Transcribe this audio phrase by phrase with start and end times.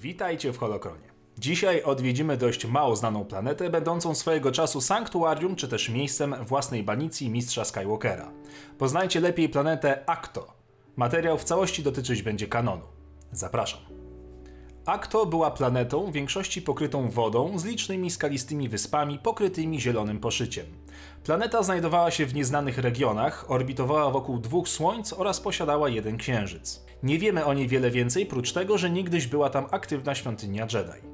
[0.00, 1.08] Witajcie w Holokronie.
[1.38, 7.30] Dzisiaj odwiedzimy dość mało znaną planetę, będącą swojego czasu sanktuarium czy też miejscem własnej banicji
[7.30, 8.32] mistrza Skywalkera.
[8.78, 10.52] Poznajcie lepiej planetę Acto.
[10.96, 12.84] Materiał w całości dotyczyć będzie kanonu.
[13.32, 13.97] Zapraszam.
[14.88, 20.66] Acto była planetą w większości pokrytą wodą z licznymi skalistymi wyspami pokrytymi zielonym poszyciem.
[21.24, 26.84] Planeta znajdowała się w nieznanych regionach, orbitowała wokół dwóch słońc oraz posiadała jeden księżyc.
[27.02, 31.08] Nie wiemy o niej wiele więcej, prócz tego, że niegdyś była tam aktywna świątynia Jedi.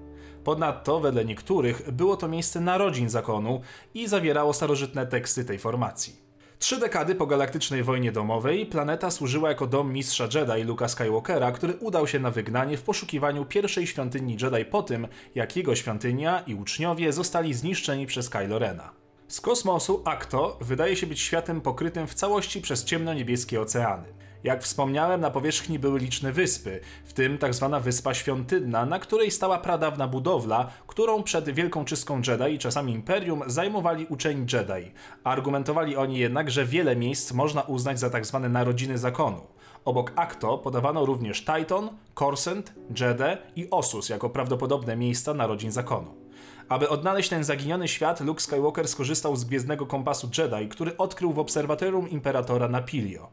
[0.44, 3.60] Ponadto, wedle niektórych, było to miejsce narodzin zakonu
[3.94, 6.23] i zawierało starożytne teksty tej formacji.
[6.58, 11.74] Trzy dekady po galaktycznej wojnie domowej planeta służyła jako dom mistrza Jedi Luka Skywalkera, który
[11.74, 16.54] udał się na wygnanie w poszukiwaniu pierwszej świątyni Jedi po tym, jak jego świątynia i
[16.54, 19.03] uczniowie zostali zniszczeni przez Kylo Rena.
[19.34, 24.08] Z kosmosu Acto wydaje się być światem pokrytym w całości przez ciemno-niebieskie oceany.
[24.44, 27.68] Jak wspomniałem, na powierzchni były liczne wyspy, w tym tzw.
[27.72, 32.92] Tak wyspa świątynna, na której stała pradawna budowla, którą przed Wielką Czystką Jedi i czasami
[32.92, 34.92] Imperium zajmowali uczeni Jedi.
[35.24, 38.40] Argumentowali oni jednak, że wiele miejsc można uznać za tzw.
[38.42, 39.40] Tak narodziny zakonu.
[39.84, 46.23] Obok Acto podawano również Titan, Corsent, Jeddah i Osus jako prawdopodobne miejsca narodzin zakonu.
[46.68, 51.38] Aby odnaleźć ten zaginiony świat, Luke Skywalker skorzystał z gwiezdnego kompasu Jedi, który odkrył w
[51.38, 53.28] obserwatorium Imperatora na Pilio.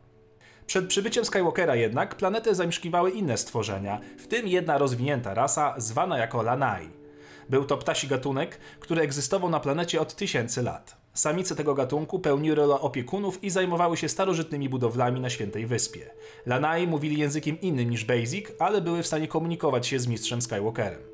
[0.66, 6.42] Przed przybyciem Skywalkera jednak planetę zamieszkiwały inne stworzenia, w tym jedna rozwinięta rasa zwana jako
[6.42, 6.89] Lanai.
[7.50, 10.98] Był to ptasi gatunek, który egzystował na planecie od tysięcy lat.
[11.14, 16.09] Samice tego gatunku pełniły rolę opiekunów i zajmowały się starożytnymi budowlami na Świętej Wyspie.
[16.45, 21.11] Lanai mówili językiem innym niż Basic, ale były w stanie komunikować się z mistrzem Skywalkerem.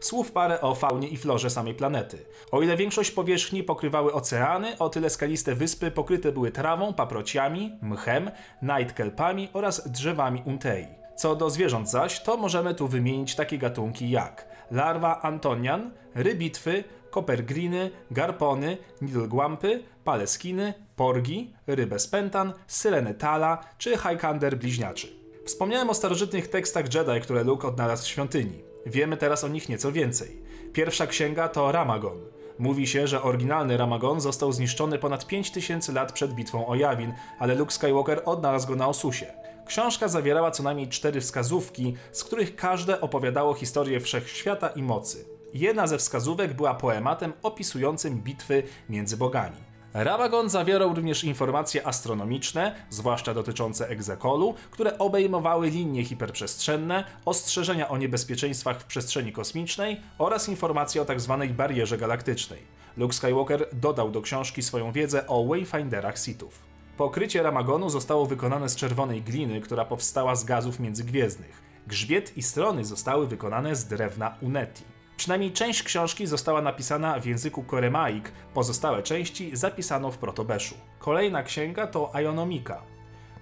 [0.00, 2.18] Słów parę o faunie i florze samej planety.
[2.50, 8.30] O ile większość powierzchni pokrywały oceany, o tyle skaliste wyspy pokryte były trawą, paprociami, mchem,
[8.62, 10.86] nightkelpami oraz drzewami untei.
[11.16, 17.90] Co do zwierząt zaś, to możemy tu wymienić takie gatunki jak larwa antonian, rybitwy, kopergriny,
[18.10, 25.08] garpony, nidlgłampy, paleskiny, porgi, rybę spentan, syreny tala czy hajkander bliźniaczy.
[25.44, 28.67] Wspomniałem o starożytnych tekstach Jedi, które Luke odnalazł w świątyni.
[28.88, 30.42] Wiemy teraz o nich nieco więcej.
[30.72, 32.18] Pierwsza księga to Ramagon.
[32.58, 37.54] Mówi się, że oryginalny Ramagon został zniszczony ponad 5000 lat przed bitwą o Jawin, ale
[37.54, 39.26] Luke Skywalker odnalazł go na Osusie.
[39.66, 45.24] Książka zawierała co najmniej cztery wskazówki, z których każde opowiadało historię wszechświata i mocy.
[45.54, 49.67] Jedna ze wskazówek była poematem opisującym bitwy między bogami.
[49.94, 58.80] Ramagon zawierał również informacje astronomiczne, zwłaszcza dotyczące egzekolu, które obejmowały linie hiperprzestrzenne, ostrzeżenia o niebezpieczeństwach
[58.80, 61.36] w przestrzeni kosmicznej oraz informacje o tzw.
[61.40, 62.62] Tak barierze galaktycznej.
[62.96, 66.62] Luke Skywalker dodał do książki swoją wiedzę o Wayfinderach Sithów.
[66.96, 71.62] Pokrycie Ramagonu zostało wykonane z czerwonej gliny, która powstała z gazów międzygwiezdnych.
[71.86, 74.97] Grzbiet i strony zostały wykonane z drewna Uneti.
[75.18, 80.74] Przynajmniej część książki została napisana w języku koremaik, pozostałe części zapisano w protobeszu.
[80.98, 82.82] Kolejna księga to Ionomika.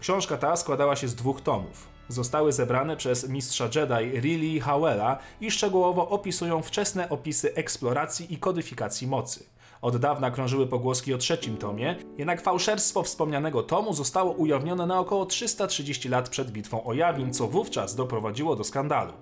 [0.00, 1.88] Książka ta składała się z dwóch tomów.
[2.09, 9.06] Zostały zebrane przez mistrza Jedi Riley Howella i szczegółowo opisują wczesne opisy eksploracji i kodyfikacji
[9.06, 9.47] mocy.
[9.82, 15.26] Od dawna krążyły pogłoski o trzecim tomie, jednak fałszerstwo wspomnianego tomu zostało ujawnione na około
[15.26, 19.12] 330 lat przed bitwą o Jawin, co wówczas doprowadziło do skandalu.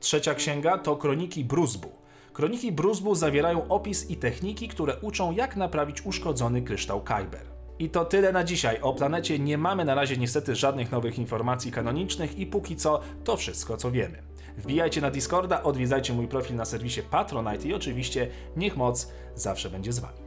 [0.00, 2.03] Trzecia księga to Kroniki Bruzbu.
[2.34, 7.46] Kroniki Bruzbu zawierają opis i techniki, które uczą jak naprawić uszkodzony kryształ Kyber.
[7.78, 8.80] I to tyle na dzisiaj.
[8.80, 13.36] O planecie nie mamy na razie niestety żadnych nowych informacji kanonicznych i póki co to
[13.36, 14.22] wszystko co wiemy.
[14.58, 19.92] Wbijajcie na Discorda, odwiedzajcie mój profil na serwisie Patronite i oczywiście niech moc zawsze będzie
[19.92, 20.18] z wami.